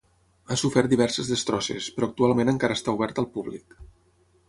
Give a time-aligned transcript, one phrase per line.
[0.45, 3.83] Ha sofert diverses destrosses, però actualment encara està oberta al públic.